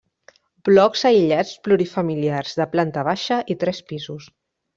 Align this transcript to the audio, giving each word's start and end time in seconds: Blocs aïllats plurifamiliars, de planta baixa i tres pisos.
Blocs 0.69 1.03
aïllats 1.09 1.51
plurifamiliars, 1.67 2.55
de 2.61 2.67
planta 2.73 3.05
baixa 3.11 3.39
i 3.57 3.59
tres 3.67 3.85
pisos. 3.93 4.33